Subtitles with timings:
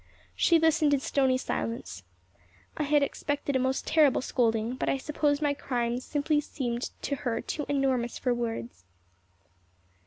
[0.35, 2.01] She listened in stony silence.
[2.75, 7.39] I had expected a terrible scolding, but I suppose my crimes simply seemed to her
[7.39, 8.83] too enormous for words.